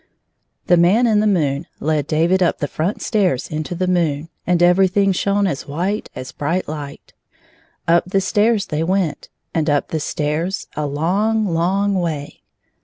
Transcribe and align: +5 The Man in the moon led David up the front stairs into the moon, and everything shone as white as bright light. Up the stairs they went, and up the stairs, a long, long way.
+5 0.01 0.05
The 0.65 0.77
Man 0.77 1.05
in 1.05 1.19
the 1.19 1.27
moon 1.27 1.67
led 1.79 2.07
David 2.07 2.41
up 2.41 2.57
the 2.57 2.67
front 2.67 3.03
stairs 3.03 3.47
into 3.51 3.75
the 3.75 3.85
moon, 3.85 4.29
and 4.47 4.63
everything 4.63 5.11
shone 5.11 5.45
as 5.45 5.67
white 5.67 6.09
as 6.15 6.31
bright 6.31 6.67
light. 6.67 7.13
Up 7.87 8.09
the 8.09 8.19
stairs 8.19 8.65
they 8.65 8.83
went, 8.83 9.29
and 9.53 9.69
up 9.69 9.89
the 9.89 9.99
stairs, 9.99 10.65
a 10.75 10.87
long, 10.87 11.45
long 11.45 11.93
way. 11.93 12.41